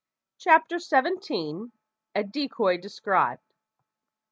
CHAPTER 0.39 0.79
SEVENTEEN. 0.79 1.71
A 2.15 2.23
DECOY 2.23 2.77
DESCRIBED. 2.79 3.43